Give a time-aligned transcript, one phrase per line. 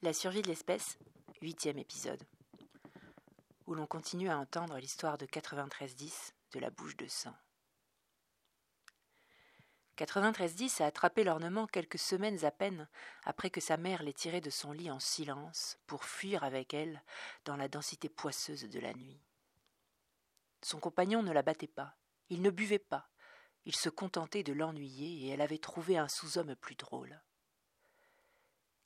[0.00, 0.96] La survie de l'espèce,
[1.42, 2.22] huitième épisode,
[3.66, 7.34] où l'on continue à entendre l'histoire de 9310 de la bouche de sang.
[9.98, 12.88] 9310 a attrapé l'ornement quelques semaines à peine
[13.24, 17.02] après que sa mère l'ait tiré de son lit en silence pour fuir avec elle
[17.44, 19.20] dans la densité poisseuse de la nuit.
[20.62, 21.96] Son compagnon ne la battait pas,
[22.28, 23.10] il ne buvait pas,
[23.64, 27.20] il se contentait de l'ennuyer et elle avait trouvé un sous-homme plus drôle.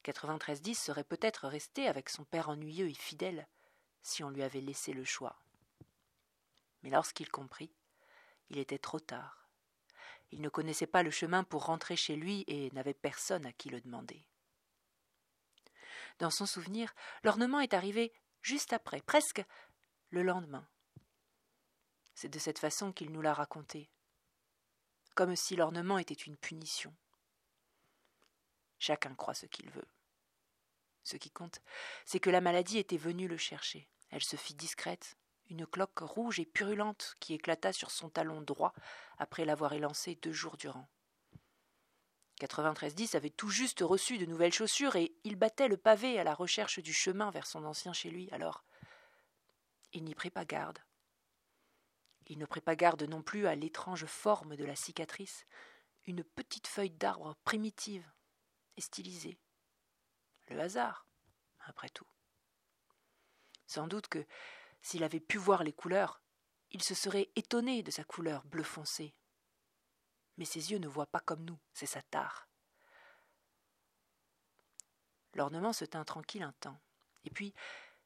[0.04, 3.46] 9310 serait peut-être resté avec son père ennuyeux et fidèle
[4.02, 5.36] si on lui avait laissé le choix.
[6.82, 7.72] Mais lorsqu'il comprit,
[8.50, 9.48] il était trop tard.
[10.30, 13.68] Il ne connaissait pas le chemin pour rentrer chez lui et n'avait personne à qui
[13.68, 14.24] le demander.
[16.18, 19.44] Dans son souvenir, l'ornement est arrivé juste après, presque
[20.10, 20.66] le lendemain.
[22.14, 23.90] C'est de cette façon qu'il nous l'a raconté,
[25.14, 26.94] comme si l'ornement était une punition.
[28.82, 29.86] Chacun croit ce qu'il veut.
[31.04, 31.60] Ce qui compte,
[32.04, 33.88] c'est que la maladie était venue le chercher.
[34.10, 35.16] Elle se fit discrète,
[35.50, 38.72] une cloque rouge et purulente qui éclata sur son talon droit
[39.18, 40.88] après l'avoir élancé deux jours durant.
[42.40, 46.34] 9310 avait tout juste reçu de nouvelles chaussures et il battait le pavé à la
[46.34, 48.28] recherche du chemin vers son ancien chez lui.
[48.32, 48.64] Alors,
[49.92, 50.80] il n'y prit pas garde.
[52.26, 55.46] Il ne prit pas garde non plus à l'étrange forme de la cicatrice,
[56.04, 58.10] une petite feuille d'arbre primitive
[58.76, 59.38] et stylisée.
[60.48, 61.06] Le hasard,
[61.60, 62.06] après tout.
[63.66, 64.26] Sans doute que,
[64.82, 66.20] s'il avait pu voir les couleurs,
[66.70, 69.14] il se serait étonné de sa couleur bleu foncé.
[70.36, 72.48] Mais ses yeux ne voient pas comme nous, c'est sa tare.
[75.34, 76.78] L'ornement se tint tranquille un temps,
[77.24, 77.54] et puis,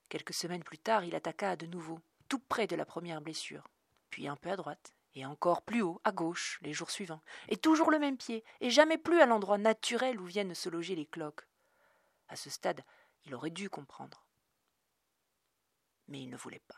[0.08, 3.68] quelques semaines plus tard, il attaqua de nouveau, tout près de la première blessure,
[4.10, 7.56] puis un peu à droite, et encore plus haut, à gauche, les jours suivants, et
[7.56, 11.06] toujours le même pied, et jamais plus à l'endroit naturel où viennent se loger les
[11.06, 11.48] cloques.
[12.28, 12.84] À ce stade,
[13.24, 14.26] il aurait dû comprendre.
[16.08, 16.76] Mais il ne voulait pas.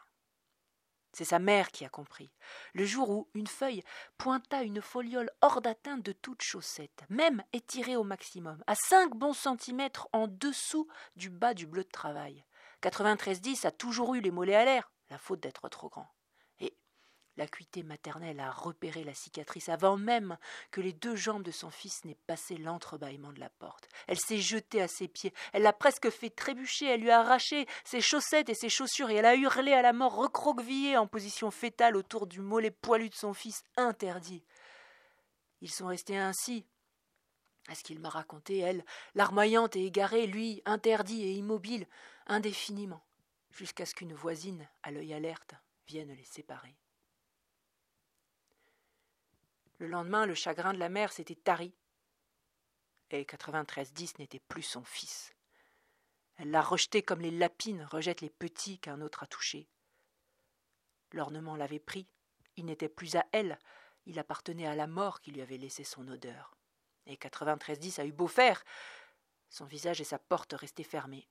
[1.12, 2.30] C'est sa mère qui a compris.
[2.74, 3.82] Le jour où une feuille
[4.18, 9.32] pointa une foliole hors d'atteinte de toute chaussette, même étirée au maximum, à cinq bons
[9.32, 10.86] centimètres en dessous
[11.16, 12.44] du bas du bleu de travail.
[12.82, 16.08] 93-10 a toujours eu les mollets à l'air, la faute d'être trop grand.
[17.38, 20.36] L'acuité maternelle a repéré la cicatrice avant même
[20.72, 23.88] que les deux jambes de son fils n'aient passé l'entrebâillement de la porte.
[24.08, 27.68] Elle s'est jetée à ses pieds, elle l'a presque fait trébucher, elle lui a arraché
[27.84, 31.52] ses chaussettes et ses chaussures et elle a hurlé à la mort recroquevillée en position
[31.52, 34.42] fétale autour du mollet poilu de son fils interdit.
[35.60, 36.66] Ils sont restés ainsi,
[37.68, 38.84] à ce qu'il m'a raconté, elle,
[39.14, 41.86] larmoyante et égarée, lui, interdit et immobile,
[42.26, 43.04] indéfiniment,
[43.52, 45.54] jusqu'à ce qu'une voisine, à l'œil alerte,
[45.86, 46.76] vienne les séparer.
[49.78, 51.74] Le lendemain, le chagrin de la mère s'était tari.
[53.10, 55.32] Et 93-10 n'était plus son fils.
[56.36, 59.68] Elle l'a rejeté comme les lapines rejettent les petits qu'un autre a touchés.
[61.12, 62.08] L'ornement l'avait pris.
[62.56, 63.58] Il n'était plus à elle.
[64.06, 66.56] Il appartenait à la mort qui lui avait laissé son odeur.
[67.06, 68.64] Et 93-10 a eu beau faire.
[69.48, 71.28] Son visage et sa porte restaient fermés.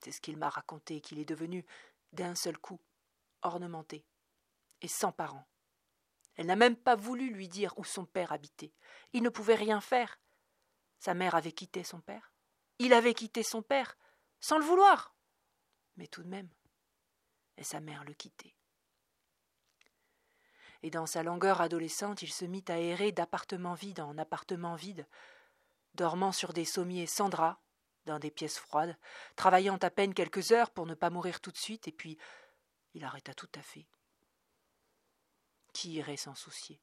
[0.00, 1.64] C'est ce qu'il m'a raconté qu'il est devenu,
[2.12, 2.80] d'un seul coup,
[3.42, 4.04] ornementé
[4.80, 5.46] et sans parents.
[6.36, 8.72] Elle n'a même pas voulu lui dire où son père habitait.
[9.12, 10.18] Il ne pouvait rien faire.
[10.98, 12.32] Sa mère avait quitté son père.
[12.78, 13.96] Il avait quitté son père,
[14.40, 15.14] sans le vouloir.
[15.96, 16.48] Mais tout de même.
[17.56, 18.54] Et sa mère le quittait.
[20.82, 25.06] Et dans sa langueur adolescente, il se mit à errer d'appartement vide en appartement vide,
[25.94, 27.60] dormant sur des sommiers sans drap,
[28.04, 28.96] dans des pièces froides,
[29.36, 32.18] travaillant à peine quelques heures pour ne pas mourir tout de suite, et puis
[32.94, 33.86] il arrêta tout à fait.
[35.72, 36.80] Qui irait s'en soucier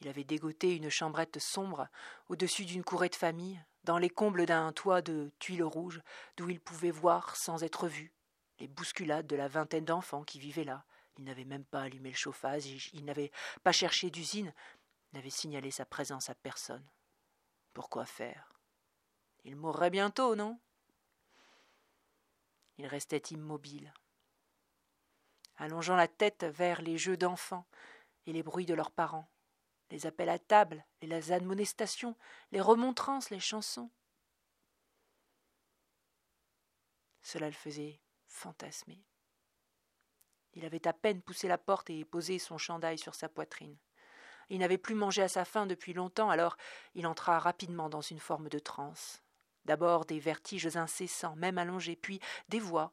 [0.00, 1.88] Il avait dégoté une chambrette sombre
[2.28, 6.02] au-dessus d'une courée de famille, dans les combles d'un toit de tuiles rouges,
[6.36, 8.12] d'où il pouvait voir, sans être vu,
[8.58, 10.84] les bousculades de la vingtaine d'enfants qui vivaient là.
[11.16, 13.30] Il n'avait même pas allumé le chauffage, il n'avait
[13.62, 14.52] pas cherché d'usine,
[15.12, 16.84] n'avait signalé sa présence à personne.
[17.72, 18.52] Pourquoi faire?
[19.44, 20.58] Il mourrait bientôt, non?
[22.78, 23.92] Il restait immobile,
[25.56, 27.66] allongeant la tête vers les jeux d'enfants
[28.26, 29.28] et les bruits de leurs parents,
[29.90, 32.16] les appels à table, les admonestations,
[32.52, 33.90] les remontrances, les chansons.
[37.22, 39.02] Cela le faisait fantasmer.
[40.54, 43.76] Il avait à peine poussé la porte et posé son chandail sur sa poitrine.
[44.50, 46.56] Il n'avait plus mangé à sa faim depuis longtemps, alors
[46.94, 49.22] il entra rapidement dans une forme de transe.
[49.64, 52.92] D'abord des vertiges incessants, même allongés, puis des voix,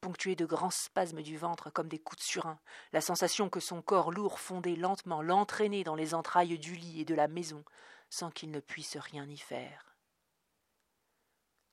[0.00, 2.58] ponctué de grands spasmes du ventre comme des coups de surin,
[2.92, 7.04] la sensation que son corps lourd fondait lentement l'entraînait dans les entrailles du lit et
[7.04, 7.64] de la maison,
[8.10, 9.96] sans qu'il ne puisse rien y faire.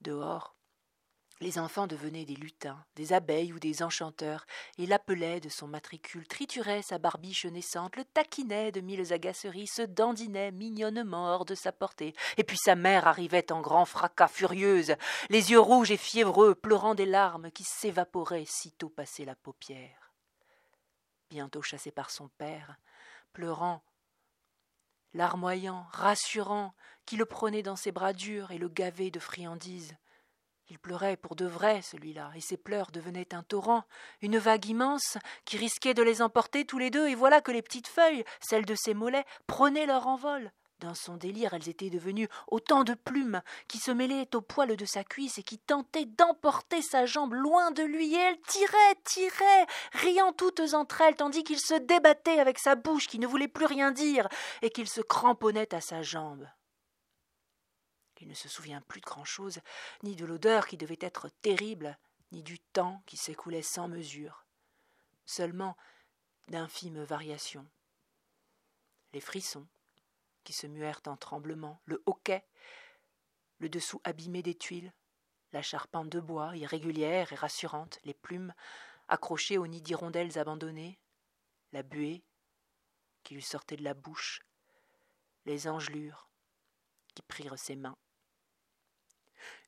[0.02, 0.56] Dehors,
[1.42, 4.46] les enfants devenaient des lutins, des abeilles ou des enchanteurs,
[4.78, 9.82] et l'appelaient de son matricule, trituraient sa barbiche naissante, le taquinaient de mille agaceries, se
[9.82, 12.14] dandinaient mignonnement hors de sa portée.
[12.38, 14.96] Et puis sa mère arrivait en grand fracas furieuse,
[15.30, 20.14] les yeux rouges et fiévreux, pleurant des larmes qui s'évaporaient sitôt passé la paupière.
[21.30, 22.78] Bientôt chassé par son père,
[23.34, 23.84] pleurant,
[25.14, 26.74] larmoyant, rassurant,
[27.06, 29.96] qui le prenait dans ses bras durs et le gavait de friandises,
[30.70, 33.84] il pleurait pour de vrai, celui-là, et ses pleurs devenaient un torrent,
[34.22, 37.62] une vague immense, qui risquait de les emporter tous les deux, et voilà que les
[37.62, 40.52] petites feuilles, celles de ses mollets, prenaient leur envol.
[40.80, 44.86] Dans son délire, elles étaient devenues autant de plumes qui se mêlaient au poil de
[44.86, 49.66] sa cuisse et qui tentaient d'emporter sa jambe loin de lui, et elles tiraient, tiraient,
[49.94, 53.66] riant toutes entre elles, tandis qu'il se débattait avec sa bouche qui ne voulait plus
[53.66, 54.28] rien dire,
[54.62, 56.46] et qu'il se cramponnait à sa jambe.
[58.22, 59.60] Il ne se souvient plus de grand-chose,
[60.04, 61.98] ni de l'odeur qui devait être terrible,
[62.32, 64.46] ni du temps qui s'écoulait sans mesure,
[65.26, 65.78] seulement
[66.48, 67.68] d'infimes variations.
[69.14, 69.68] Les frissons,
[70.44, 72.46] qui se muèrent en tremblements, le hoquet,
[73.60, 74.94] le dessous abîmé des tuiles,
[75.52, 78.54] la charpente de bois, irrégulière et rassurante, les plumes
[79.08, 81.00] accrochées au nid d'hirondelles abandonnées,
[81.72, 82.24] la buée
[83.24, 84.42] qui lui sortait de la bouche,
[85.46, 86.30] les engelures
[87.14, 87.98] qui prirent ses mains.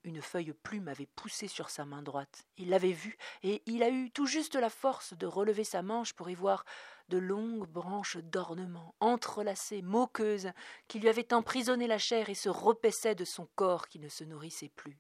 [0.04, 2.46] Une feuille plume avait poussé sur sa main droite.
[2.58, 6.14] Il l'avait vue, et il a eu tout juste la force de relever sa manche
[6.14, 6.66] pour y voir
[7.10, 10.52] de longues branches d'ornement, entrelacées, moqueuses,
[10.88, 14.24] qui lui avaient emprisonné la chair et se repaissaient de son corps qui ne se
[14.24, 15.00] nourrissait plus.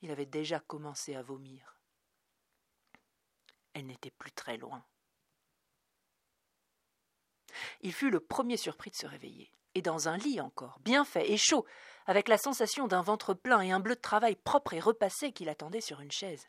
[0.00, 1.80] Il avait déjà commencé à vomir.
[3.74, 4.84] Elle n'était plus très loin.
[7.80, 9.52] Il fut le premier surpris de se réveiller,
[9.82, 11.64] dans un lit encore, bien fait et chaud,
[12.06, 15.44] avec la sensation d'un ventre plein et un bleu de travail propre et repassé qui
[15.44, 16.48] l'attendait sur une chaise.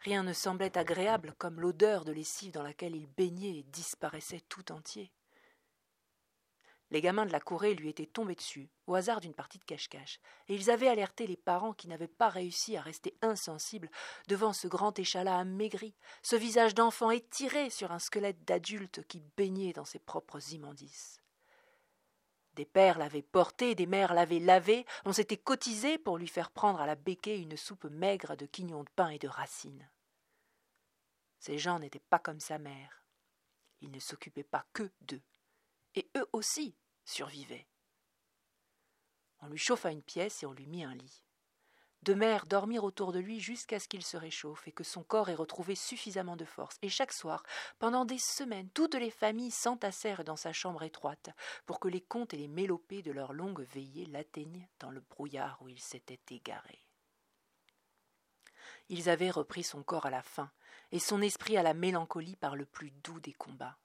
[0.00, 4.70] Rien ne semblait agréable comme l'odeur de lessive dans laquelle il baignait et disparaissait tout
[4.70, 5.10] entier.
[6.92, 10.20] Les gamins de la courée lui étaient tombés dessus, au hasard d'une partie de cache-cache,
[10.46, 13.90] et ils avaient alerté les parents qui n'avaient pas réussi à rester insensibles
[14.28, 19.72] devant ce grand échalas amaigri, ce visage d'enfant étiré sur un squelette d'adulte qui baignait
[19.72, 21.20] dans ses propres immondices.
[22.56, 26.80] Des pères l'avaient porté, des mères l'avaient lavé, on s'était cotisé pour lui faire prendre
[26.80, 29.86] à la béquée une soupe maigre de quignons de pain et de racines.
[31.38, 33.04] Ces gens n'étaient pas comme sa mère.
[33.82, 35.22] Ils ne s'occupaient pas que d'eux.
[35.94, 36.74] Et eux aussi
[37.04, 37.68] survivaient.
[39.40, 41.25] On lui chauffa une pièce et on lui mit un lit
[42.06, 45.28] de mères dormirent autour de lui jusqu'à ce qu'il se réchauffe et que son corps
[45.28, 46.78] ait retrouvé suffisamment de force.
[46.82, 47.42] Et chaque soir,
[47.80, 51.30] pendant des semaines, toutes les familles s'entassèrent dans sa chambre étroite
[51.66, 55.58] pour que les contes et les mélopées de leur longue veillée l'atteignent dans le brouillard
[55.62, 56.80] où il s'était égaré.
[58.88, 60.50] Ils avaient repris son corps à la fin,
[60.92, 63.76] et son esprit à la mélancolie par le plus doux des combats.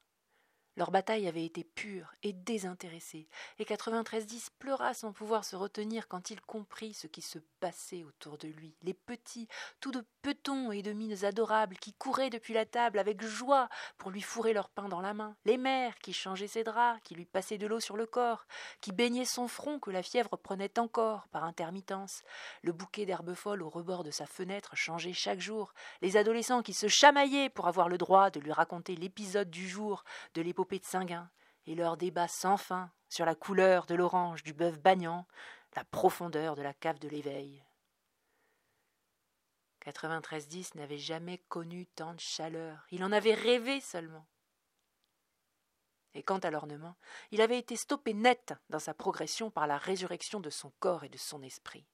[0.81, 3.27] Leur bataille avait été pure et désintéressée,
[3.59, 8.39] et 93-10 pleura sans pouvoir se retenir quand il comprit ce qui se passait autour
[8.39, 8.73] de lui.
[8.81, 9.47] Les petits,
[9.79, 13.69] tout de petons et de mines adorables, qui couraient depuis la table avec joie
[13.99, 15.35] pour lui fourrer leur pain dans la main.
[15.45, 18.47] Les mères qui changeaient ses draps, qui lui passaient de l'eau sur le corps,
[18.81, 22.23] qui baignaient son front que la fièvre prenait encore par intermittence.
[22.63, 25.75] Le bouquet d'herbes folles au rebord de sa fenêtre changeait chaque jour.
[26.01, 30.03] Les adolescents qui se chamaillaient pour avoir le droit de lui raconter l'épisode du jour
[30.33, 31.29] de l'épopée de Singuin,
[31.65, 35.27] et leurs débats sans fin sur la couleur de l'orange du bœuf bagnant,
[35.75, 37.63] la profondeur de la cave de l'éveil.
[39.85, 44.27] 93-10 n'avait jamais connu tant de chaleur, il en avait rêvé seulement.
[46.13, 46.97] Et quant à l'ornement,
[47.31, 51.09] il avait été stoppé net dans sa progression par la résurrection de son corps et
[51.09, 51.85] de son esprit.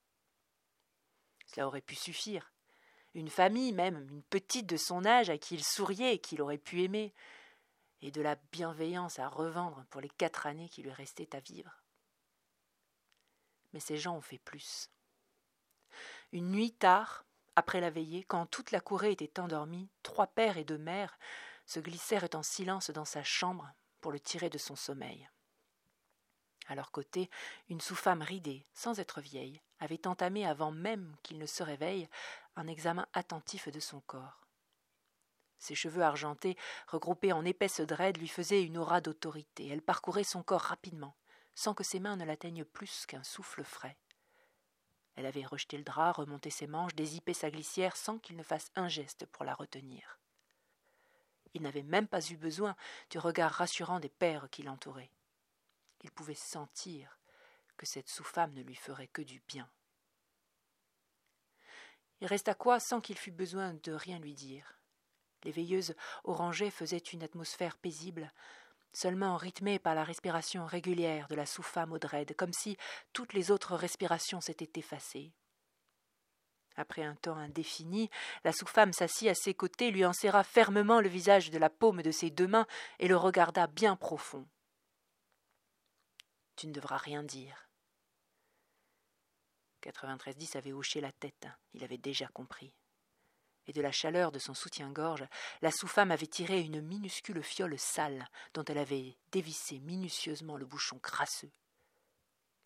[1.46, 2.51] Cela aurait pu suffire.
[3.13, 6.57] Une famille, même une petite de son âge à qui il souriait et qu'il aurait
[6.57, 7.13] pu aimer,
[8.01, 11.81] et de la bienveillance à revendre pour les quatre années qui lui restaient à vivre.
[13.73, 14.89] Mais ces gens ont fait plus.
[16.31, 17.25] Une nuit tard,
[17.55, 21.17] après la veillée, quand toute la courée était endormie, trois pères et deux mères
[21.65, 25.27] se glissèrent en silence dans sa chambre pour le tirer de son sommeil.
[26.67, 27.29] À leur côté,
[27.69, 32.09] une sous-femme ridée, sans être vieille, avait entamé avant même qu'il ne se réveille
[32.55, 34.46] un examen attentif de son corps.
[35.59, 39.67] Ses cheveux argentés, regroupés en épaisse dread, lui faisaient une aura d'autorité.
[39.67, 41.15] Elle parcourait son corps rapidement,
[41.55, 43.97] sans que ses mains ne l'atteignent plus qu'un souffle frais.
[45.15, 48.69] Elle avait rejeté le drap, remonté ses manches, dézippé sa glissière sans qu'il ne fasse
[48.75, 50.19] un geste pour la retenir.
[51.55, 52.75] Il n'avait même pas eu besoin
[53.09, 55.11] du regard rassurant des pères qui l'entouraient.
[56.03, 57.19] Il pouvait sentir
[57.77, 59.67] que cette sous-femme ne lui ferait que du bien.
[62.21, 64.76] Il resta quoi sans qu'il fût besoin de rien lui dire?
[65.44, 68.32] Les veilleuses orangées faisaient une atmosphère paisible,
[68.94, 72.77] seulement rythmée par la respiration régulière de la sous-femme Audred, comme si
[73.13, 75.32] toutes les autres respirations s'étaient effacées.
[76.75, 78.10] Après un temps indéfini,
[78.44, 82.12] la sous-femme s'assit à ses côtés, lui enserra fermement le visage de la paume de
[82.12, 82.67] ses deux mains
[83.00, 84.48] et le regarda bien profond.
[86.56, 87.67] Tu ne devras rien dire.
[89.86, 92.74] 9310 avait hoché la tête, il avait déjà compris.
[93.67, 95.27] Et de la chaleur de son soutien-gorge,
[95.62, 101.00] la sous-femme avait tiré une minuscule fiole sale dont elle avait dévissé minutieusement le bouchon
[101.00, 101.51] crasseux,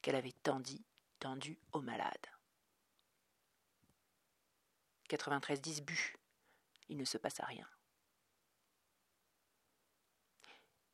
[0.02, 0.78] qu'elle avait tendu,
[1.20, 2.28] tendu au malade.
[5.10, 6.18] 93-10 but.
[6.90, 7.68] Il ne se passa rien.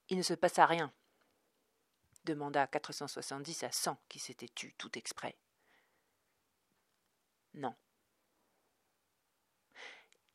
[0.09, 0.93] Il ne se passa rien,
[2.23, 5.37] demanda 470 à 100 qui s'était tu tout exprès.
[7.53, 7.75] Non.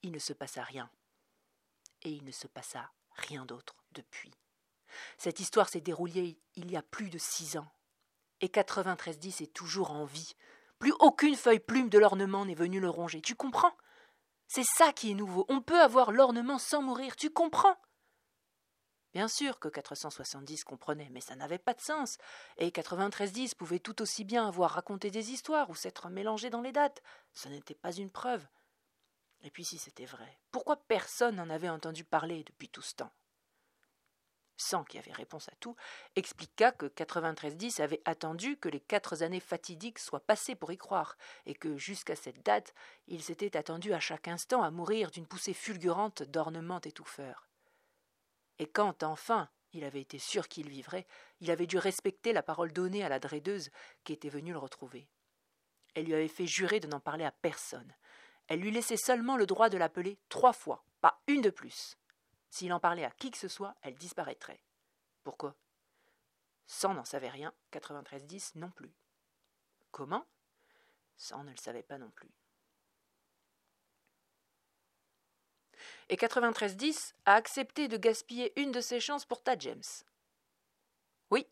[0.02, 0.90] Il ne se passa rien.
[2.02, 4.32] Et il ne se passa rien d'autre depuis.
[5.18, 7.71] Cette histoire s'est déroulée il y a plus de six ans.
[8.40, 10.35] Et 9310 est toujours en vie,
[10.82, 13.21] plus aucune feuille plume de l'ornement n'est venue le ronger.
[13.21, 13.71] Tu comprends?
[14.49, 15.47] C'est ça qui est nouveau.
[15.49, 17.14] On peut avoir l'ornement sans mourir.
[17.14, 17.76] Tu comprends?
[19.14, 22.18] Bien sûr que 470 comprenait, mais ça n'avait pas de sens.
[22.59, 26.73] Et 9310 pouvait tout aussi bien avoir raconté des histoires ou s'être mélangé dans les
[26.73, 27.00] dates.
[27.32, 28.44] Ce n'était pas une preuve.
[29.43, 33.13] Et puis si c'était vrai, pourquoi personne n'en avait entendu parler depuis tout ce temps?
[34.57, 35.75] Sans qui avait réponse à tout,
[36.15, 41.17] expliqua que 9310 avait attendu que les quatre années fatidiques soient passées pour y croire,
[41.47, 42.73] et que jusqu'à cette date,
[43.09, 47.49] il s'était attendu à chaque instant à mourir d'une poussée fulgurante d'ornements étouffeurs.
[48.61, 51.07] Et quand, enfin, il avait été sûr qu'il vivrait,
[51.41, 53.71] il avait dû respecter la parole donnée à la drédeuse
[54.05, 55.09] qui était venue le retrouver.
[55.95, 57.93] Elle lui avait fait jurer de n'en parler à personne.
[58.52, 61.97] Elle lui laissait seulement le droit de l'appeler trois fois, pas une de plus.
[62.50, 64.61] S'il en parlait à qui que ce soit, elle disparaîtrait.
[65.25, 65.56] Pourquoi?
[66.66, 68.92] Sans n'en savait rien, 9310 non plus.
[69.90, 70.26] Comment?
[71.16, 72.28] Sans ne le savait pas non plus.
[76.11, 79.80] Et 9310 a accepté de gaspiller une de ses chances pour ta James.
[81.30, 81.47] Oui.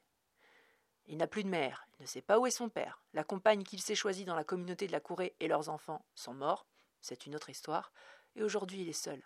[1.06, 3.02] Il n'a plus de mère, il ne sait pas où est son père.
[3.14, 6.34] La compagne qu'il s'est choisie dans la communauté de la Courée et leurs enfants sont
[6.34, 6.66] morts,
[7.00, 7.92] c'est une autre histoire,
[8.36, 9.22] et aujourd'hui il est seul.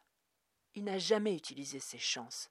[0.74, 2.50] Il n'a jamais utilisé ses chances.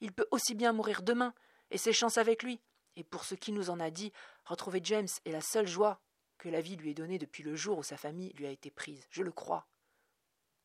[0.00, 1.34] Il peut aussi bien mourir demain,
[1.70, 2.60] et ses chances avec lui.
[2.96, 4.12] Et pour ce qui nous en a dit,
[4.44, 6.00] retrouver James est la seule joie
[6.36, 8.70] que la vie lui ait donnée depuis le jour où sa famille lui a été
[8.70, 9.06] prise.
[9.10, 9.66] Je le crois.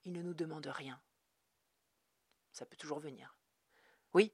[0.04, 1.00] Il ne nous demande rien.
[2.52, 3.38] Ça peut toujours venir.
[4.14, 4.34] Oui.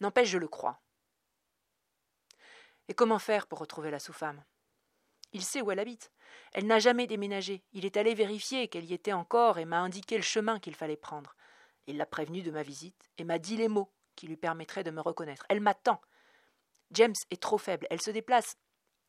[0.00, 0.82] N'empêche, je le crois.
[2.88, 4.44] Et comment faire pour retrouver la sous-femme?
[5.32, 6.10] Il sait où elle habite.
[6.52, 7.62] Elle n'a jamais déménagé.
[7.72, 10.96] Il est allé vérifier qu'elle y était encore et m'a indiqué le chemin qu'il fallait
[10.96, 11.36] prendre.
[11.86, 14.90] Il l'a prévenue de ma visite et m'a dit les mots qui lui permettraient de
[14.90, 15.46] me reconnaître.
[15.48, 16.00] Elle m'attend.
[16.92, 17.86] James est trop faible.
[17.90, 18.56] Elle se déplace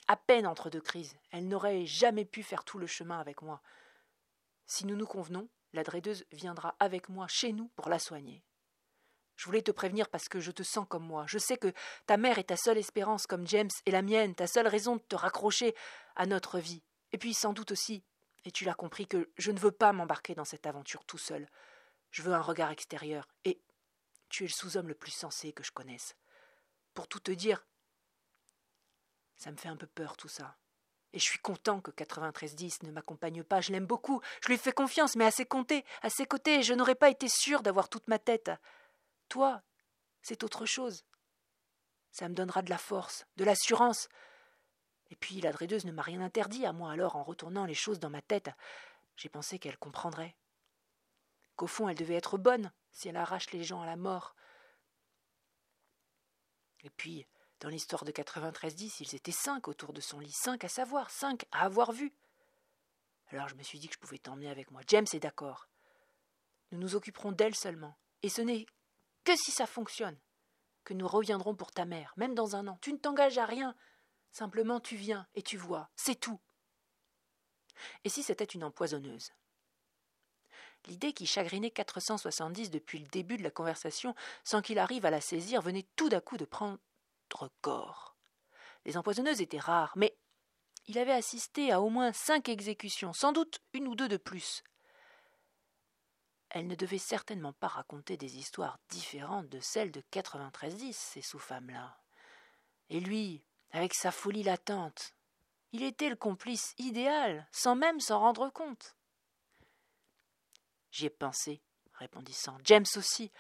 [0.08, 1.16] à peine entre deux crises.
[1.32, 3.62] Elle n'aurait jamais pu faire tout le chemin avec moi.
[4.66, 8.44] Si nous nous convenons, la drédeuse viendra avec moi chez nous pour la soigner.
[9.42, 11.26] Je voulais te prévenir parce que je te sens comme moi.
[11.28, 11.74] Je sais que
[12.06, 15.02] ta mère est ta seule espérance comme James est la mienne, ta seule raison de
[15.02, 15.74] te raccrocher
[16.16, 16.84] à notre vie.
[17.12, 18.04] Et puis sans doute aussi,
[18.46, 21.50] et tu l'as compris, que je ne veux pas m'embarquer dans cette aventure tout seul.
[22.12, 23.28] Je veux un regard extérieur.
[23.44, 23.60] Et
[24.30, 26.16] tu es le sous-homme le plus sensé que je connaisse.
[26.94, 27.66] Pour tout te dire,
[29.38, 30.56] ça me fait un peu peur tout ça.
[31.14, 33.60] Et je suis content que 9310 ne m'accompagne pas.
[33.60, 34.22] Je l'aime beaucoup.
[34.44, 37.28] Je lui fais confiance, mais à ses côtés, à ses côtés, je n'aurais pas été
[37.28, 38.52] sûr d'avoir toute ma tête.
[39.32, 39.64] Toi,
[40.22, 41.06] c'est autre chose.
[42.12, 44.10] Ça me donnera de la force, de l'assurance.
[45.10, 48.02] Et puis la drédeuse ne m'a rien interdit à moi, alors en retournant les choses
[48.02, 48.50] dans ma tête,
[49.16, 50.36] j'ai pensé qu'elle comprendrait.
[51.56, 54.36] Qu'au fond elle devait être bonne si elle arrache les gens à la mort.
[56.84, 57.26] Et puis,
[57.62, 61.46] dans l'histoire de 93-10, ils étaient cinq autour de son lit, cinq à savoir, cinq
[61.54, 62.14] à avoir vu.
[63.30, 64.82] Alors je me suis dit que je pouvais t'emmener avec moi.
[64.88, 65.70] James est d'accord.
[66.74, 67.96] Nous nous occuperons d'elle seulement.
[68.24, 68.66] Et ce n'est
[69.24, 70.20] que si ça fonctionne,
[70.84, 72.78] que nous reviendrons pour ta mère, même dans un an.
[72.82, 73.76] Tu ne t'engages à rien.
[74.32, 76.40] Simplement tu viens et tu vois, c'est tout.
[78.04, 79.32] Et si c'était une empoisonneuse?
[80.88, 85.22] L'idée qui chagrinait 470 depuis le début de la conversation, sans qu'il arrive à la
[85.22, 86.80] saisir, venait tout d'un coup de prendre
[87.62, 88.18] corps.
[88.86, 90.18] Les empoisonneuses étaient rares, mais
[90.88, 94.64] il avait assisté à au moins cinq exécutions, sans doute une ou deux de plus.
[96.54, 101.98] Elle ne devait certainement pas raconter des histoires différentes de celles de 93-10, ces sous-femmes-là.
[102.90, 103.42] Et lui,
[103.72, 105.14] avec sa folie latente,
[105.74, 108.98] Il était le complice idéal, sans même s'en rendre compte.
[110.92, 111.62] J'y ai pensé,
[111.94, 112.60] répondit Sam.
[112.66, 113.32] James aussi.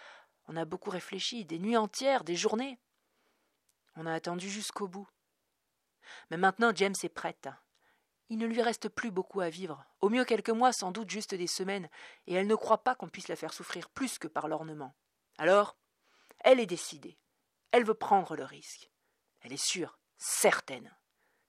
[0.48, 2.80] On a beaucoup réfléchi, des nuits entières, des journées.
[3.98, 5.10] On a attendu jusqu'au bout.
[6.30, 7.50] Mais maintenant James est prête.
[8.32, 11.36] Il ne lui reste plus beaucoup à vivre, au mieux quelques mois, sans doute juste
[11.36, 11.90] des semaines,
[12.28, 14.96] et elle ne croit pas qu'on puisse la faire souffrir plus que par l'ornement.
[15.38, 15.76] Alors,
[16.40, 17.18] elle est décidée.
[17.72, 18.90] Elle veut prendre le risque.
[19.42, 20.96] Elle est sûre, certaine.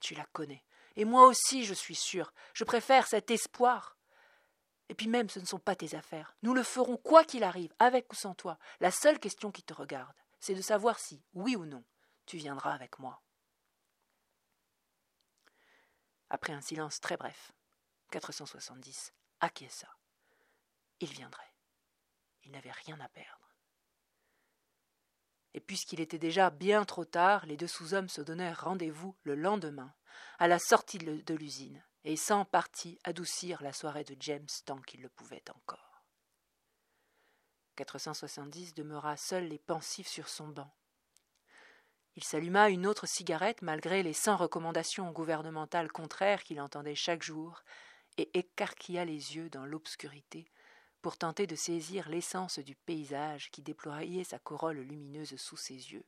[0.01, 0.65] Tu la connais.
[0.97, 2.35] Et moi aussi, je suis sûre.
[2.53, 3.97] Je préfère cet espoir.
[4.89, 6.35] Et puis même, ce ne sont pas tes affaires.
[6.43, 8.59] Nous le ferons quoi qu'il arrive, avec ou sans toi.
[8.81, 11.85] La seule question qui te regarde, c'est de savoir si, oui ou non,
[12.27, 13.23] tu viendras avec moi.
[16.33, 17.53] Après un silence très bref,
[18.11, 19.89] 470 acquiesça.
[21.01, 21.53] Il viendrait.
[22.45, 23.55] Il n'avait rien à perdre.
[25.53, 29.95] Et puisqu'il était déjà bien trop tard, les deux sous-hommes se donnèrent rendez-vous le lendemain,
[30.39, 35.03] à la sortie de l'usine, et sans parti adoucir la soirée de James tant qu'il
[35.03, 36.03] le pouvait encore.
[37.77, 40.75] 470 demeura seul et pensif sur son banc.
[42.17, 47.63] Il s'alluma une autre cigarette malgré les cent recommandations gouvernementales contraires qu'il entendait chaque jour,
[48.19, 50.47] et écarquilla les yeux dans l'obscurité
[51.01, 56.05] pour tenter de saisir l'essence du paysage qui déployait sa corolle lumineuse sous ses yeux.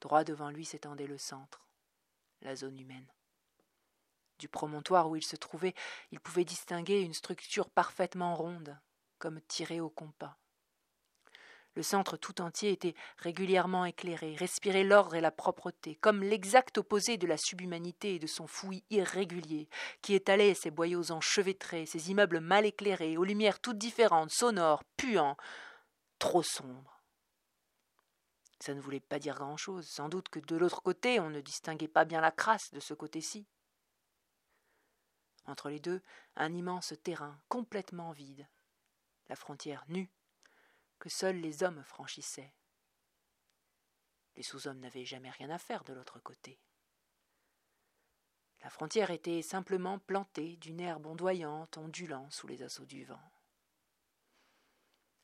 [0.00, 1.66] Droit devant lui s'étendait le centre,
[2.42, 3.10] la zone humaine.
[4.38, 5.74] Du promontoire où il se trouvait,
[6.12, 8.78] il pouvait distinguer une structure parfaitement ronde,
[9.18, 10.38] comme tirée au compas.
[11.76, 17.16] Le centre tout entier était régulièrement éclairé, respirait l'ordre et la propreté, comme l'exact opposé
[17.16, 19.68] de la subhumanité et de son fouillis irrégulier,
[20.02, 25.36] qui étalait ses boyaux enchevêtrés, ses immeubles mal éclairés, aux lumières toutes différentes, sonores, puants,
[26.18, 27.00] trop sombres.
[28.58, 29.86] Ça ne voulait pas dire grand-chose.
[29.86, 32.94] Sans doute que de l'autre côté, on ne distinguait pas bien la crasse de ce
[32.94, 33.46] côté-ci.
[35.46, 36.02] Entre les deux,
[36.36, 38.46] un immense terrain complètement vide,
[39.28, 40.10] la frontière nue
[41.00, 42.54] que seuls les hommes franchissaient.
[44.36, 46.60] Les sous-hommes n'avaient jamais rien à faire de l'autre côté.
[48.60, 53.32] La frontière était simplement plantée d'une herbe ondoyante, ondulant sous les assauts du vent.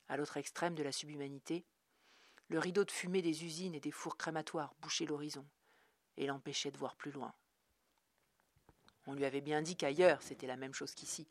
[0.08, 1.66] À l'autre extrême de la subhumanité,
[2.48, 5.46] le rideau de fumée des usines et des fours crématoires bouchait l'horizon
[6.16, 7.34] et l'empêchait de voir plus loin.
[9.06, 11.28] On lui avait bien dit qu'ailleurs c'était la même chose qu'ici,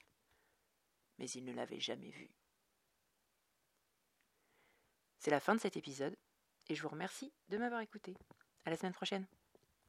[1.17, 2.29] mais il ne l'avait jamais vu.
[5.25, 6.15] C'est la fin de cet épisode
[6.69, 8.15] et je vous remercie de m'avoir écouté.
[8.63, 9.25] À la semaine prochaine.